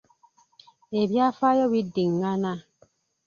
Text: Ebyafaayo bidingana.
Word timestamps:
Ebyafaayo 1.01 1.65
bidingana. 1.73 2.53